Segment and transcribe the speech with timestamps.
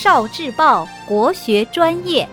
[0.00, 2.28] 少智报国学专业。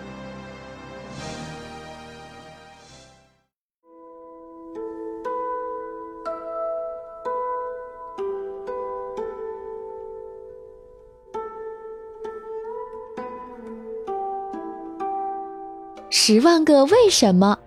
[16.11, 17.57] 十万个为什么？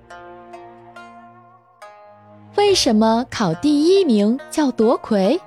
[2.55, 5.41] 为什么考第一名叫夺魁？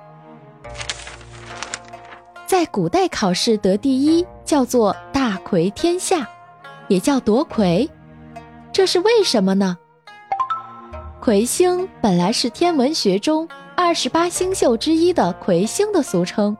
[2.46, 6.28] 在古代考试得第一叫做大魁天下，
[6.86, 7.88] 也叫夺魁，
[8.70, 9.78] 这是为什么呢？
[11.22, 16.54] 魁星本来是天文学中二十八星宿之一的魁星的俗称，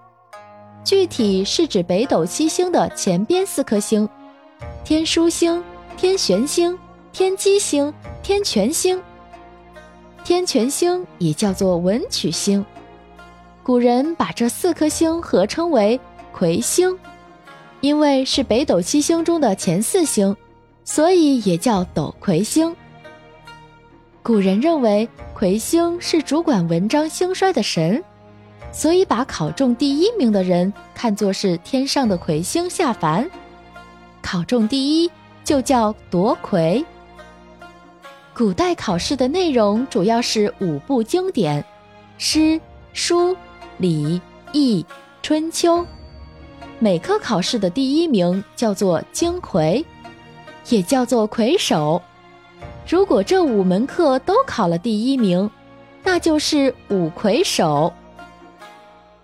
[0.83, 4.09] 具体是指北斗七星的前边四颗星：
[4.83, 5.63] 天枢星、
[5.95, 6.79] 天玄星、
[7.13, 9.03] 天机星、天权星。
[10.25, 12.65] 天权星也叫做文曲星。
[13.63, 16.01] 古人把这四颗星合称为
[16.33, 16.99] 魁星，
[17.83, 20.34] 因为是北斗七星中的前四星，
[20.84, 22.75] 所以也叫斗魁星。
[24.23, 28.03] 古人认为魁星是主管文章兴衰的神，
[28.73, 33.31] 所以把考中第一名的人看作是天上的魁星下凡，
[34.23, 35.11] 考中第一
[35.45, 36.83] 就叫夺魁。
[38.33, 41.62] 古代考试的内容主要是五部经典，
[42.17, 42.59] 诗、
[42.95, 43.37] 书。
[43.78, 44.21] 礼、
[44.53, 44.84] 易、
[45.23, 45.84] 春秋，
[46.83, 49.86] 每科考试的第一名叫做京魁，
[50.69, 52.02] 也叫做魁首。
[52.88, 55.48] 如果这五门课都考了第一名，
[56.03, 57.92] 那就是五魁首。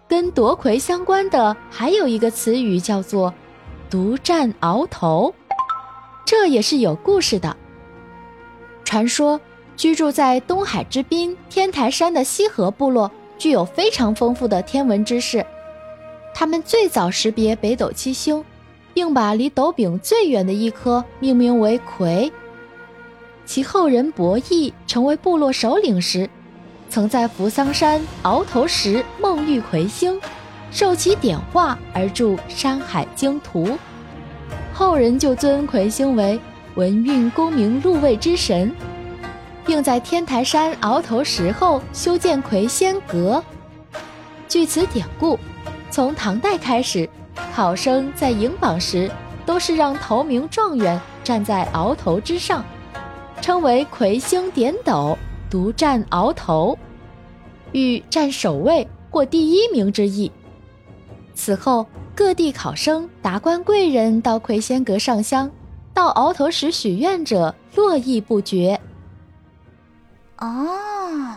[0.07, 3.35] 跟夺魁相关的还有一个词语叫做
[3.91, 5.35] 独占鳌头，
[6.25, 7.57] 这也是有故事的。
[8.85, 9.41] 传说
[9.77, 13.11] 居住在东海之滨天台山的西河部落。
[13.37, 15.45] 具有非常丰富的天文知识，
[16.39, 18.45] 他们最早识别北斗七星，
[18.95, 22.31] 并把离斗柄最远的一颗命名为魁。
[23.45, 26.31] 其后人伯益成为部落首领时，
[26.89, 30.21] 曾在扶桑山鳌头石梦遇魁星，
[30.71, 33.67] 受其点化而著《山海经图》，
[34.73, 36.39] 后人就尊魁星为
[36.77, 38.73] 文运功名禄位之神。
[39.67, 43.43] 并在天台山鳌头石后修建魁仙阁。
[44.47, 45.37] 据此典故，
[45.99, 47.11] 从唐代开始，
[47.53, 49.11] 考生在迎榜时
[49.45, 52.65] 都是让头名状元站在鳌头之上，
[53.41, 55.19] 称为魁星点斗，
[55.51, 56.79] 独占鳌头，
[57.73, 60.31] 欲占首位或第一名之意。
[61.35, 61.85] 此后，
[62.15, 65.51] 各地考生、达官贵人到魁仙阁上香，
[65.93, 68.81] 到鳌头时许愿者络绎不绝。
[70.39, 71.37] 哦，